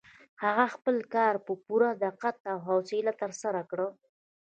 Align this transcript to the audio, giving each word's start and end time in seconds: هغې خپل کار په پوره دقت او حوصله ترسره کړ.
هغې 0.43 0.67
خپل 0.75 0.95
کار 1.13 1.35
په 1.45 1.53
پوره 1.65 1.89
دقت 2.05 2.37
او 2.51 2.57
حوصله 2.67 3.13
ترسره 3.21 3.61
کړ. 3.69 3.79